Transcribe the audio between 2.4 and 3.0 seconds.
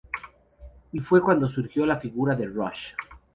Rush.